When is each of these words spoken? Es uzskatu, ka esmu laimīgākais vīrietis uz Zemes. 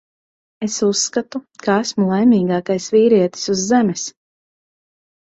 Es 0.67 0.77
uzskatu, 0.85 1.41
ka 1.67 1.75
esmu 1.81 2.07
laimīgākais 2.13 2.87
vīrietis 2.97 3.45
uz 3.57 3.63
Zemes. 3.73 4.07